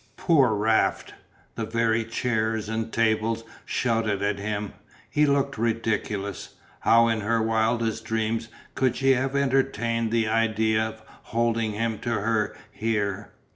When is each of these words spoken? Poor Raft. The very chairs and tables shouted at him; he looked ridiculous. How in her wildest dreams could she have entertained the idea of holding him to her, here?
Poor 0.17 0.55
Raft. 0.55 1.13
The 1.53 1.63
very 1.67 2.03
chairs 2.03 2.69
and 2.69 2.91
tables 2.91 3.43
shouted 3.65 4.23
at 4.23 4.39
him; 4.39 4.73
he 5.11 5.27
looked 5.27 5.59
ridiculous. 5.59 6.55
How 6.79 7.07
in 7.07 7.21
her 7.21 7.39
wildest 7.39 8.03
dreams 8.03 8.47
could 8.73 8.95
she 8.95 9.11
have 9.11 9.35
entertained 9.35 10.11
the 10.11 10.27
idea 10.27 10.81
of 10.81 11.03
holding 11.21 11.73
him 11.73 11.99
to 11.99 12.09
her, 12.13 12.57
here? 12.71 13.29